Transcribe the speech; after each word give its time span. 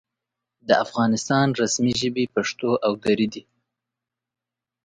د 0.67 0.69
افغانستان 0.85 1.47
رسمي 1.61 1.93
ژبې 2.01 2.25
پښتو 2.35 2.69
او 2.85 2.91
دري 3.03 3.27
دي. 3.33 3.43